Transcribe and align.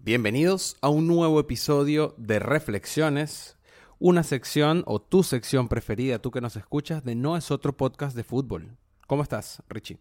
Bienvenidos 0.00 0.76
a 0.80 0.88
un 0.88 1.08
nuevo 1.08 1.40
episodio 1.40 2.14
de 2.16 2.38
Reflexiones, 2.38 3.58
una 3.98 4.22
sección 4.22 4.84
o 4.86 5.02
tu 5.02 5.24
sección 5.24 5.68
preferida, 5.68 6.20
tú 6.20 6.30
que 6.30 6.40
nos 6.40 6.54
escuchas, 6.54 7.04
de 7.04 7.16
No 7.16 7.36
es 7.36 7.50
otro 7.50 7.76
podcast 7.76 8.16
de 8.16 8.22
fútbol. 8.22 8.76
¿Cómo 9.08 9.24
estás, 9.24 9.60
Richie? 9.68 9.98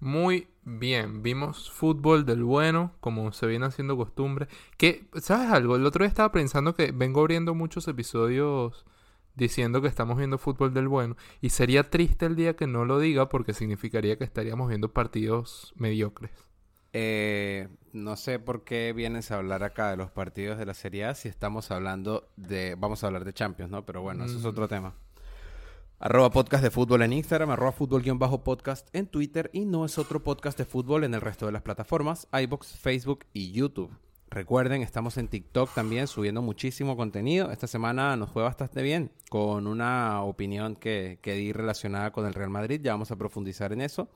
Muy 0.00 0.48
bien, 0.64 1.22
vimos 1.22 1.70
fútbol 1.70 2.24
del 2.24 2.42
bueno, 2.42 2.94
como 3.00 3.30
se 3.32 3.46
viene 3.46 3.66
haciendo 3.66 3.94
costumbre. 3.96 4.48
Que, 4.78 5.06
¿sabes 5.20 5.50
algo? 5.50 5.76
El 5.76 5.84
otro 5.84 6.02
día 6.02 6.08
estaba 6.08 6.32
pensando 6.32 6.74
que 6.74 6.90
vengo 6.90 7.20
abriendo 7.20 7.54
muchos 7.54 7.86
episodios 7.88 8.86
diciendo 9.34 9.82
que 9.82 9.88
estamos 9.88 10.16
viendo 10.16 10.38
fútbol 10.38 10.72
del 10.72 10.88
bueno. 10.88 11.16
Y 11.42 11.50
sería 11.50 11.90
triste 11.90 12.24
el 12.24 12.36
día 12.36 12.56
que 12.56 12.66
no 12.66 12.86
lo 12.86 12.98
diga 12.98 13.28
porque 13.28 13.52
significaría 13.52 14.16
que 14.16 14.24
estaríamos 14.24 14.68
viendo 14.70 14.94
partidos 14.94 15.74
mediocres. 15.76 16.49
Eh, 16.92 17.68
no 17.92 18.16
sé 18.16 18.38
por 18.38 18.64
qué 18.64 18.92
vienes 18.92 19.30
a 19.30 19.36
hablar 19.36 19.62
acá 19.62 19.90
de 19.90 19.96
los 19.96 20.10
partidos 20.10 20.58
de 20.58 20.66
la 20.66 20.74
Serie 20.74 21.04
A 21.04 21.14
si 21.14 21.28
estamos 21.28 21.70
hablando 21.70 22.28
de... 22.36 22.74
Vamos 22.76 23.02
a 23.02 23.08
hablar 23.08 23.24
de 23.24 23.32
Champions, 23.32 23.70
¿no? 23.70 23.84
Pero 23.84 24.02
bueno, 24.02 24.24
eso 24.24 24.38
es 24.38 24.44
otro 24.44 24.68
tema. 24.68 24.94
Arroba 25.98 26.30
podcast 26.30 26.62
de 26.62 26.70
fútbol 26.70 27.02
en 27.02 27.12
Instagram, 27.12 27.50
arroba 27.50 27.72
fútbol-podcast 27.72 28.88
en 28.94 29.06
Twitter 29.06 29.50
y 29.52 29.66
no 29.66 29.84
es 29.84 29.98
otro 29.98 30.22
podcast 30.22 30.56
de 30.56 30.64
fútbol 30.64 31.04
en 31.04 31.12
el 31.12 31.20
resto 31.20 31.44
de 31.44 31.52
las 31.52 31.62
plataformas, 31.62 32.26
iBox, 32.32 32.78
Facebook 32.78 33.26
y 33.34 33.52
YouTube. 33.52 33.90
Recuerden, 34.30 34.80
estamos 34.82 35.18
en 35.18 35.28
TikTok 35.28 35.74
también 35.74 36.06
subiendo 36.06 36.40
muchísimo 36.40 36.96
contenido. 36.96 37.50
Esta 37.50 37.66
semana 37.66 38.16
nos 38.16 38.30
fue 38.30 38.42
bastante 38.44 38.80
bien 38.80 39.10
con 39.28 39.66
una 39.66 40.22
opinión 40.22 40.76
que, 40.76 41.18
que 41.20 41.34
di 41.34 41.52
relacionada 41.52 42.12
con 42.12 42.24
el 42.24 42.32
Real 42.32 42.48
Madrid. 42.48 42.80
Ya 42.80 42.92
vamos 42.92 43.10
a 43.10 43.16
profundizar 43.16 43.72
en 43.72 43.80
eso. 43.80 44.08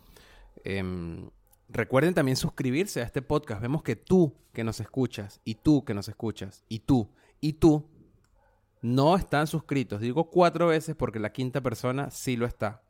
Em, 0.63 1.29
recuerden 1.69 2.15
también 2.15 2.37
suscribirse 2.37 3.01
a 3.01 3.05
este 3.05 3.23
podcast. 3.23 3.61
Vemos 3.61 3.83
que 3.83 3.97
tú 3.97 4.35
que 4.53 4.65
nos 4.65 4.81
escuchas 4.81 5.41
y 5.45 5.57
tú 5.57 5.85
que 5.85 5.95
nos 5.95 6.09
escuchas 6.09 6.65
y 6.69 6.81
tú 6.81 7.11
y 7.41 7.55
tú 7.55 7.89
no 8.83 9.17
están 9.17 9.47
suscritos. 9.47 10.01
Digo 10.01 10.31
cuatro 10.31 10.69
veces 10.69 10.95
porque 10.95 11.19
la 11.19 11.33
quinta 11.33 11.61
persona 11.61 12.11
sí 12.11 12.37
lo 12.37 12.47
está. 12.47 12.83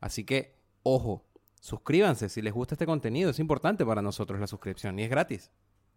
Así 0.00 0.24
que, 0.24 0.56
ojo, 0.82 1.24
suscríbanse 1.60 2.28
si 2.28 2.42
les 2.42 2.52
gusta 2.52 2.74
este 2.74 2.86
contenido. 2.86 3.30
Es 3.30 3.38
importante 3.38 3.84
para 3.84 4.02
nosotros 4.02 4.40
la 4.40 4.46
suscripción 4.46 4.98
y 4.98 5.04
es 5.04 5.10
gratis. 5.10 5.50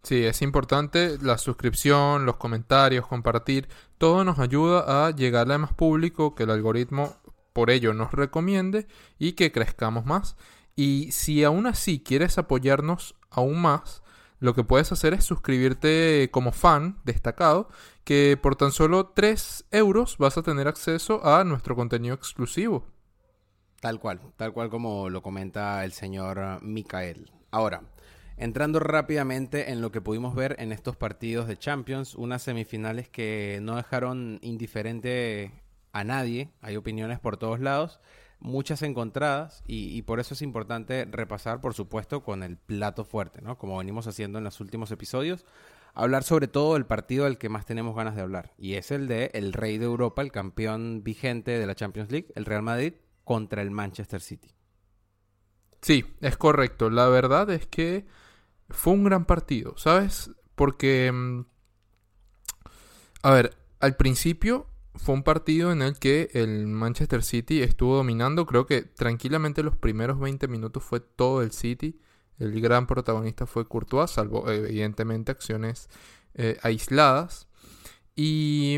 Sí, 0.03 0.23
es 0.23 0.41
importante 0.41 1.17
la 1.21 1.37
suscripción, 1.37 2.25
los 2.25 2.37
comentarios, 2.37 3.07
compartir. 3.07 3.67
Todo 3.97 4.23
nos 4.23 4.39
ayuda 4.39 5.07
a 5.07 5.11
llegarle 5.11 5.55
a 5.55 5.57
más 5.57 5.73
público, 5.73 6.35
que 6.35 6.43
el 6.43 6.51
algoritmo 6.51 7.15
por 7.51 7.69
ello 7.69 7.93
nos 7.93 8.11
recomiende 8.11 8.87
y 9.17 9.33
que 9.33 9.51
crezcamos 9.51 10.05
más. 10.05 10.37
Y 10.77 11.11
si 11.11 11.43
aún 11.43 11.65
así 11.65 11.99
quieres 11.99 12.37
apoyarnos 12.37 13.15
aún 13.31 13.59
más, 13.59 14.03
lo 14.39 14.53
que 14.53 14.63
puedes 14.63 14.91
hacer 14.91 15.15
es 15.15 15.23
suscribirte 15.23 16.29
como 16.31 16.51
fan 16.51 16.99
destacado, 17.03 17.67
que 18.03 18.37
por 18.39 18.55
tan 18.55 18.71
solo 18.71 19.07
3 19.07 19.65
euros 19.71 20.19
vas 20.19 20.37
a 20.37 20.43
tener 20.43 20.67
acceso 20.67 21.25
a 21.25 21.43
nuestro 21.43 21.75
contenido 21.75 22.13
exclusivo. 22.13 22.85
Tal 23.79 23.99
cual, 23.99 24.21
tal 24.35 24.53
cual 24.53 24.69
como 24.69 25.09
lo 25.09 25.23
comenta 25.23 25.83
el 25.83 25.93
señor 25.93 26.61
Micael. 26.61 27.31
Ahora, 27.49 27.81
entrando 28.37 28.79
rápidamente 28.79 29.71
en 29.71 29.81
lo 29.81 29.91
que 29.91 30.01
pudimos 30.01 30.35
ver 30.35 30.57
en 30.59 30.71
estos 30.71 30.95
partidos 30.95 31.47
de 31.47 31.57
Champions, 31.57 32.13
unas 32.13 32.43
semifinales 32.43 33.09
que 33.09 33.57
no 33.63 33.77
dejaron 33.77 34.37
indiferente 34.43 35.63
a 35.91 36.03
nadie, 36.03 36.51
hay 36.61 36.75
opiniones 36.75 37.19
por 37.19 37.37
todos 37.37 37.59
lados 37.59 37.99
muchas 38.39 38.81
encontradas 38.81 39.63
y, 39.67 40.01
por 40.03 40.19
eso 40.19 40.33
es 40.33 40.41
importante 40.41 41.05
repasar, 41.05 41.59
por 41.61 41.73
supuesto, 41.73 42.23
con 42.23 42.43
el 42.43 42.57
plato 42.57 43.03
fuerte, 43.03 43.41
¿no? 43.41 43.57
Como 43.57 43.77
venimos 43.77 44.07
haciendo 44.07 44.37
en 44.37 44.43
los 44.43 44.59
últimos 44.59 44.91
episodios, 44.91 45.45
hablar 45.93 46.23
sobre 46.23 46.47
todo 46.47 46.77
el 46.77 46.85
partido 46.85 47.25
del 47.25 47.37
que 47.37 47.49
más 47.49 47.65
tenemos 47.65 47.95
ganas 47.95 48.15
de 48.15 48.21
hablar 48.21 48.53
y 48.57 48.75
es 48.75 48.91
el 48.91 49.07
de 49.07 49.31
el 49.33 49.53
rey 49.53 49.79
de 49.79 49.85
Europa, 49.85 50.21
el 50.21 50.31
campeón 50.31 51.03
vigente 51.03 51.57
de 51.57 51.65
la 51.65 51.75
Champions 51.75 52.11
League, 52.11 52.27
el 52.35 52.45
Real 52.45 52.61
Madrid 52.61 52.93
contra 53.23 53.61
el 53.61 53.71
Manchester 53.71 54.21
City. 54.21 54.53
Sí, 55.81 56.05
es 56.21 56.37
correcto. 56.37 56.89
La 56.89 57.07
verdad 57.07 57.49
es 57.49 57.65
que 57.67 58.05
fue 58.69 58.93
un 58.93 59.03
gran 59.03 59.25
partido, 59.25 59.77
¿sabes? 59.77 60.31
Porque, 60.55 61.11
mm, 61.11 61.45
a 63.23 63.31
ver, 63.31 63.57
al 63.79 63.95
principio 63.95 64.67
fue 64.97 65.15
un 65.15 65.23
partido 65.23 65.71
en 65.71 65.81
el 65.81 65.97
que 65.97 66.29
el 66.33 66.67
Manchester 66.67 67.23
City 67.23 67.61
estuvo 67.61 67.95
dominando. 67.95 68.45
Creo 68.45 68.65
que 68.65 68.81
tranquilamente 68.81 69.63
los 69.63 69.75
primeros 69.75 70.19
20 70.19 70.47
minutos 70.47 70.83
fue 70.83 70.99
todo 70.99 71.41
el 71.41 71.51
City. 71.51 71.99
El 72.37 72.59
gran 72.61 72.87
protagonista 72.87 73.45
fue 73.45 73.67
Courtois, 73.67 74.11
salvo 74.11 74.49
evidentemente 74.49 75.31
acciones 75.31 75.89
eh, 76.33 76.57
aisladas. 76.61 77.47
Y, 78.15 78.77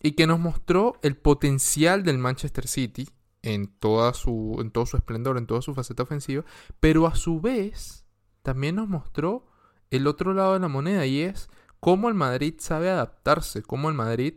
y, 0.00 0.12
que 0.12 0.26
nos 0.26 0.38
mostró 0.38 0.98
el 1.02 1.16
potencial 1.16 2.04
del 2.04 2.16
Manchester 2.16 2.66
City 2.66 3.08
en, 3.42 3.66
toda 3.66 4.14
su, 4.14 4.56
en 4.60 4.70
todo 4.70 4.86
su 4.86 4.96
esplendor, 4.96 5.36
en 5.36 5.46
toda 5.46 5.60
su 5.62 5.74
faceta 5.74 6.02
ofensiva. 6.02 6.44
Pero 6.80 7.06
a 7.06 7.14
su 7.14 7.40
vez 7.40 8.06
también 8.42 8.76
nos 8.76 8.88
mostró 8.88 9.46
el 9.90 10.06
otro 10.06 10.32
lado 10.32 10.54
de 10.54 10.60
la 10.60 10.68
moneda 10.68 11.04
y 11.06 11.20
es 11.20 11.50
cómo 11.80 12.08
el 12.08 12.14
Madrid 12.14 12.54
sabe 12.58 12.90
adaptarse, 12.90 13.62
cómo 13.62 13.88
el 13.88 13.94
Madrid 13.94 14.34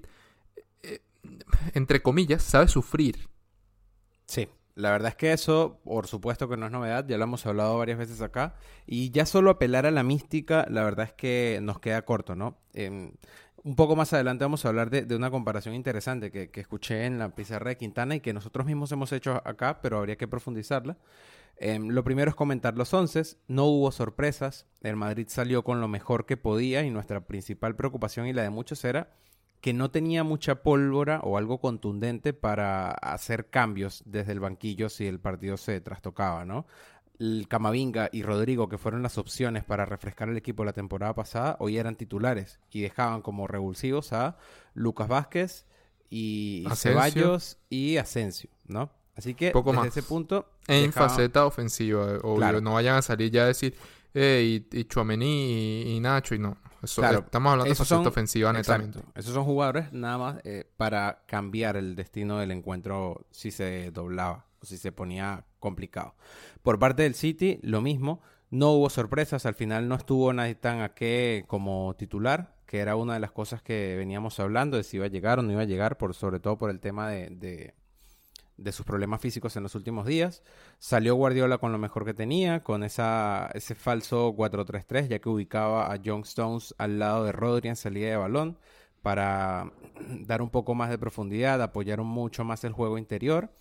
entre 1.73 2.01
comillas, 2.01 2.43
sabe 2.43 2.67
sufrir. 2.67 3.29
Sí, 4.25 4.47
la 4.79 4.91
verdad 4.91 5.09
es 5.09 5.15
que 5.15 5.33
eso, 5.33 5.81
por 5.83 6.07
supuesto 6.07 6.47
que 6.47 6.55
no 6.55 6.67
es 6.67 6.71
novedad, 6.71 7.05
ya 7.05 7.17
lo 7.17 7.25
hemos 7.25 7.45
hablado 7.45 7.77
varias 7.77 7.97
veces 7.97 8.21
acá, 8.21 8.55
y 8.87 9.11
ya 9.11 9.25
solo 9.25 9.49
apelar 9.49 9.85
a 9.85 9.91
la 9.91 10.03
mística, 10.03 10.65
la 10.69 10.83
verdad 10.83 11.07
es 11.07 11.13
que 11.13 11.59
nos 11.61 11.79
queda 11.79 12.03
corto, 12.03 12.35
¿no? 12.35 12.57
Em, 12.73 13.11
un 13.63 13.75
poco 13.75 13.97
más 13.97 14.13
adelante 14.13 14.45
vamos 14.45 14.63
a 14.63 14.69
hablar 14.69 14.89
de, 14.89 15.15
una 15.15 15.31
comparación 15.31 15.75
interesante 15.75 16.31
que, 16.31 16.49
escuché 16.61 17.05
en 17.05 17.19
la 17.19 17.35
pizarra 17.35 17.69
de 17.69 17.77
Quintana 17.77 18.15
y 18.15 18.19
que 18.21 18.31
nosotros 18.31 18.65
mismos 18.65 18.89
hemos 18.93 19.11
hecho 19.11 19.41
acá, 19.45 19.81
pero 19.81 19.97
habría 19.97 20.17
que 20.17 20.29
profundizarla. 20.29 20.97
Em, 21.57 21.89
lo 21.89 22.05
primero 22.05 22.29
es 22.29 22.35
comentar 22.35 22.77
los 22.77 22.93
once, 22.93 23.21
no 23.49 23.65
hubo 23.65 23.91
sorpresas, 23.91 24.65
el 24.81 24.95
Madrid 24.95 25.27
salió 25.27 25.63
con 25.65 25.81
lo 25.81 25.89
mejor 25.89 26.25
que 26.25 26.37
podía 26.37 26.83
y 26.83 26.89
nuestra 26.89 27.27
principal 27.27 27.75
preocupación 27.75 28.27
y 28.27 28.33
la 28.33 28.43
de 28.43 28.49
muchos 28.49 28.85
era 28.85 29.09
que 29.61 29.73
no 29.73 29.91
tenía 29.91 30.23
mucha 30.23 30.63
pólvora 30.63 31.19
o 31.21 31.37
algo 31.37 31.59
contundente 31.59 32.33
para 32.33 32.91
hacer 32.91 33.49
cambios 33.49 34.03
desde 34.05 34.31
el 34.31 34.39
banquillo 34.39 34.89
si 34.89 35.05
el 35.05 35.19
partido 35.19 35.57
se 35.57 35.81
trastocaba, 35.81 36.45
¿no? 36.45 36.65
El 37.19 37.47
Camavinga 37.49 38.09
y 38.13 38.23
Rodrigo, 38.23 38.69
que 38.69 38.77
fueron 38.77 39.03
las 39.03 39.17
opciones 39.17 39.65
para 39.65 39.85
refrescar 39.85 40.29
el 40.29 40.37
equipo 40.37 40.63
la 40.63 40.71
temporada 40.71 41.13
pasada, 41.13 41.57
hoy 41.59 41.77
eran 41.77 41.97
titulares 41.97 42.59
y 42.71 42.81
dejaban 42.81 43.21
como 43.21 43.47
revulsivos 43.47 44.13
a 44.13 44.37
Lucas 44.73 45.09
Vázquez 45.09 45.65
y 46.09 46.65
Ceballos 46.75 47.57
y 47.69 47.97
Asensio, 47.97 48.49
¿no? 48.65 48.91
Así 49.15 49.33
que 49.33 49.51
Poco 49.51 49.71
desde 49.71 49.83
más. 49.83 49.97
ese 49.97 50.03
punto... 50.07 50.47
En 50.67 50.93
faceta 50.93 51.45
ofensiva, 51.45 52.19
obvio. 52.23 52.61
No 52.61 52.75
vayan 52.75 52.95
a 52.95 53.01
salir 53.01 53.29
ya 53.31 53.43
a 53.43 53.47
decir, 53.47 53.75
eh, 54.13 54.63
y, 54.71 54.83
Chuamení 54.85 55.93
y 55.95 55.99
Nacho 55.99 56.35
y 56.35 56.39
no 56.39 56.57
estamos 56.83 57.51
hablando 57.51 57.63
de 57.69 57.75
faceta 57.75 58.09
ofensiva 58.09 58.53
netamente. 58.53 58.99
Esos 59.15 59.33
son 59.33 59.45
jugadores 59.45 59.91
nada 59.91 60.17
más 60.17 60.41
eh, 60.43 60.69
para 60.77 61.23
cambiar 61.25 61.77
el 61.77 61.95
destino 61.95 62.39
del 62.39 62.51
encuentro 62.51 63.25
si 63.31 63.51
se 63.51 63.91
doblaba 63.91 64.45
o 64.61 64.65
si 64.65 64.77
se 64.77 64.91
ponía 64.91 65.45
complicado. 65.59 66.15
Por 66.61 66.79
parte 66.79 67.03
del 67.03 67.15
City, 67.15 67.59
lo 67.61 67.81
mismo. 67.81 68.21
No 68.51 68.71
hubo 68.71 68.89
sorpresas. 68.89 69.45
Al 69.45 69.53
final 69.53 69.87
no 69.87 69.95
estuvo 69.95 70.33
nadie 70.33 70.55
tan 70.55 70.81
a 70.81 70.93
qué 70.93 71.45
como 71.47 71.95
titular, 71.97 72.55
que 72.65 72.79
era 72.79 72.95
una 72.95 73.13
de 73.13 73.19
las 73.19 73.31
cosas 73.31 73.61
que 73.61 73.95
veníamos 73.95 74.39
hablando 74.39 74.77
de 74.77 74.83
si 74.83 74.97
iba 74.97 75.05
a 75.05 75.09
llegar 75.09 75.39
o 75.39 75.43
no 75.43 75.51
iba 75.51 75.61
a 75.61 75.65
llegar, 75.65 75.97
por, 75.97 76.15
sobre 76.15 76.39
todo 76.39 76.57
por 76.57 76.71
el 76.71 76.79
tema 76.79 77.09
de 77.09 77.29
de 77.29 77.75
sus 78.71 78.85
problemas 78.85 79.21
físicos 79.21 79.55
en 79.55 79.63
los 79.63 79.75
últimos 79.75 80.05
días. 80.05 80.43
Salió 80.79 81.15
Guardiola 81.15 81.57
con 81.57 81.71
lo 81.71 81.77
mejor 81.77 82.05
que 82.05 82.13
tenía, 82.13 82.63
con 82.63 82.83
esa, 82.83 83.49
ese 83.53 83.75
falso 83.75 84.33
4-3-3, 84.35 85.07
ya 85.07 85.19
que 85.19 85.29
ubicaba 85.29 85.91
a 85.93 85.99
John 86.03 86.21
Stones 86.21 86.75
al 86.77 86.99
lado 86.99 87.25
de 87.25 87.31
Rodri 87.31 87.69
en 87.69 87.75
salida 87.75 88.09
de 88.09 88.17
balón. 88.17 88.57
para 89.01 89.71
dar 90.27 90.41
un 90.41 90.49
poco 90.49 90.75
más 90.75 90.89
de 90.89 90.97
profundidad, 90.97 91.61
apoyar 91.61 92.01
mucho 92.01 92.43
más 92.43 92.63
el 92.63 92.73
juego 92.73 92.97
interior. 92.97 93.51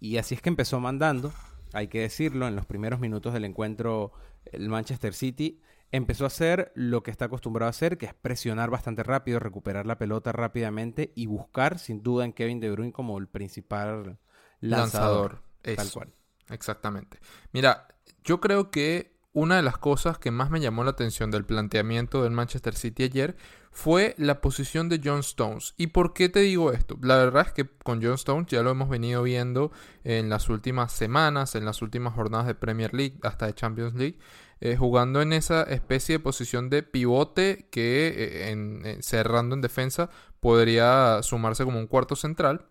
Y 0.00 0.18
así 0.18 0.34
es 0.34 0.42
que 0.42 0.48
empezó 0.48 0.80
mandando, 0.80 1.32
hay 1.72 1.88
que 1.88 2.00
decirlo, 2.00 2.46
en 2.48 2.56
los 2.56 2.66
primeros 2.66 3.00
minutos 3.00 3.32
del 3.34 3.44
encuentro 3.44 4.12
el 4.52 4.68
Manchester 4.68 5.14
City 5.14 5.60
empezó 5.92 6.24
a 6.24 6.28
hacer 6.28 6.72
lo 6.74 7.02
que 7.02 7.10
está 7.10 7.26
acostumbrado 7.26 7.68
a 7.68 7.70
hacer, 7.70 7.98
que 7.98 8.06
es 8.06 8.14
presionar 8.14 8.70
bastante 8.70 9.02
rápido, 9.02 9.38
recuperar 9.38 9.86
la 9.86 9.98
pelota 9.98 10.32
rápidamente 10.32 11.12
y 11.14 11.26
buscar 11.26 11.78
sin 11.78 12.02
duda 12.02 12.24
en 12.24 12.32
Kevin 12.32 12.60
De 12.60 12.70
Bruyne 12.70 12.92
como 12.92 13.18
el 13.18 13.28
principal 13.28 14.18
lanzador. 14.60 15.42
Tal 15.62 15.90
cual. 15.90 16.12
Exactamente. 16.50 17.18
Mira, 17.52 17.88
yo 18.24 18.40
creo 18.40 18.70
que 18.70 19.18
una 19.32 19.56
de 19.56 19.62
las 19.62 19.78
cosas 19.78 20.18
que 20.18 20.30
más 20.30 20.50
me 20.50 20.60
llamó 20.60 20.84
la 20.84 20.90
atención 20.90 21.30
del 21.30 21.44
planteamiento 21.44 22.22
del 22.22 22.32
Manchester 22.32 22.74
City 22.74 23.04
ayer 23.04 23.36
fue 23.70 24.14
la 24.18 24.40
posición 24.40 24.88
de 24.88 25.00
John 25.04 25.20
Stones. 25.20 25.74
¿Y 25.76 25.88
por 25.88 26.12
qué 26.12 26.28
te 26.28 26.40
digo 26.40 26.72
esto? 26.72 26.98
La 27.02 27.16
verdad 27.16 27.46
es 27.46 27.52
que 27.52 27.68
con 27.84 28.02
John 28.02 28.14
Stones 28.14 28.48
ya 28.48 28.62
lo 28.62 28.70
hemos 28.70 28.88
venido 28.88 29.22
viendo 29.22 29.70
en 30.02 30.28
las 30.28 30.48
últimas 30.48 30.92
semanas, 30.92 31.54
en 31.54 31.64
las 31.64 31.82
últimas 31.82 32.14
jornadas 32.14 32.46
de 32.46 32.54
Premier 32.54 32.92
League, 32.94 33.18
hasta 33.22 33.46
de 33.46 33.54
Champions 33.54 33.94
League, 33.94 34.18
eh, 34.60 34.76
jugando 34.76 35.22
en 35.22 35.32
esa 35.32 35.62
especie 35.62 36.14
de 36.14 36.20
posición 36.20 36.70
de 36.70 36.82
pivote 36.82 37.68
que 37.70 38.08
eh, 38.08 38.50
en, 38.50 39.02
cerrando 39.02 39.54
en 39.54 39.60
defensa 39.60 40.10
podría 40.40 41.22
sumarse 41.22 41.64
como 41.64 41.78
un 41.78 41.86
cuarto 41.86 42.16
central. 42.16 42.66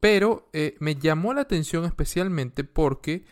Pero 0.00 0.48
eh, 0.52 0.76
me 0.80 0.94
llamó 0.94 1.34
la 1.34 1.42
atención 1.42 1.84
especialmente 1.84 2.64
porque 2.64 3.24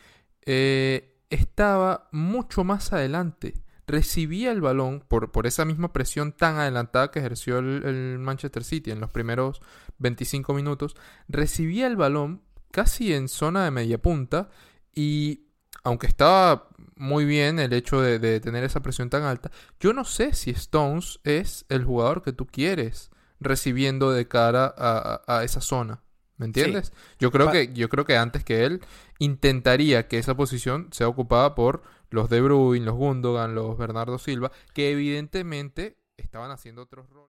estaba 1.31 2.09
mucho 2.13 2.65
más 2.65 2.93
adelante. 2.93 3.55
Recibía 3.87 4.51
el 4.51 4.61
balón 4.61 5.05
por, 5.07 5.31
por, 5.31 5.47
esa 5.47 5.65
misma 5.65 5.93
presión 5.93 6.33
tan 6.33 6.57
adelantada 6.57 7.11
que 7.11 7.21
ejerció 7.21 7.59
el, 7.59 8.19
Manchester 8.19 8.65
City 8.65 8.91
en 8.91 9.01
los 9.01 9.11
primeros 9.11 9.61
25 9.99 10.55
minutos. 10.55 10.97
Recibía 11.29 11.87
el 11.87 11.97
balón 11.97 12.43
casi 12.73 13.15
en 13.15 13.29
zona 13.29 13.65
de 13.65 13.71
media 13.71 13.99
punta 13.99 14.51
y 14.93 15.47
aunque 15.85 16.09
estaba 16.09 16.69
muy 16.97 17.25
bien 17.25 17.61
el 17.61 17.73
hecho 17.73 18.01
de, 18.01 18.41
tener 18.41 18.65
esa 18.65 18.81
presión 18.81 19.09
tan 19.09 19.23
alta, 19.23 19.53
yo 19.79 19.93
no 19.93 20.05
sé 20.05 20.33
si 20.33 20.51
Stones 20.51 21.21
es 21.23 21.65
el 21.69 21.85
jugador 21.85 22.23
que 22.23 22.33
tú 22.33 22.47
quieres 22.47 23.11
recibiendo 23.39 24.11
de 24.11 24.27
cara 24.27 24.75
a 24.77 25.45
esa 25.45 25.61
zona. 25.61 26.03
¿Me 26.39 26.47
entiendes? 26.47 26.93
Yo 27.19 27.31
creo 27.31 27.51
que 27.51 27.73
yo 27.73 27.89
creo 27.89 28.05
que 28.05 28.17
antes 28.17 28.45
que 28.45 28.65
él 28.65 28.83
intentaría 29.19 30.07
que 30.07 30.19
esa 30.19 30.37
posición 30.37 30.89
sea 30.93 31.09
ocupada 31.09 31.55
por 31.55 31.83
los 32.11 32.29
De 32.29 32.41
Bruyne, 32.41 32.85
los 32.85 32.95
Gundogan, 32.95 33.55
los 33.55 33.77
Bernardo 33.79 34.19
Silva, 34.19 34.53
que 34.75 34.91
evidentemente 34.91 35.97
estaban 36.17 36.51
haciendo 36.51 36.83
otros 36.83 37.09
roles. 37.11 37.31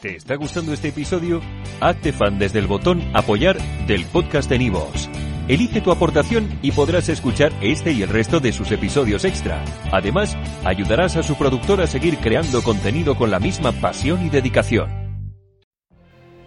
¿Te 0.00 0.16
está 0.16 0.36
gustando 0.36 0.72
este 0.72 0.88
episodio? 0.88 1.40
Hazte 1.80 2.12
fan 2.12 2.38
desde 2.38 2.58
el 2.58 2.66
botón 2.66 3.02
apoyar 3.14 3.58
del 3.86 4.04
podcast 4.06 4.50
de 4.50 4.58
Nivos. 4.58 5.08
Elige 5.48 5.80
tu 5.80 5.90
aportación 5.90 6.58
y 6.62 6.72
podrás 6.72 7.08
escuchar 7.08 7.52
este 7.60 7.92
y 7.92 8.02
el 8.02 8.08
resto 8.08 8.40
de 8.40 8.52
sus 8.52 8.70
episodios 8.72 9.24
extra. 9.24 9.62
Además, 9.92 10.36
ayudarás 10.64 11.16
a 11.16 11.22
su 11.22 11.36
productor 11.36 11.80
a 11.80 11.86
seguir 11.86 12.18
creando 12.18 12.62
contenido 12.62 13.14
con 13.16 13.30
la 13.30 13.40
misma 13.40 13.72
pasión 13.72 14.24
y 14.24 14.30
dedicación. 14.30 15.03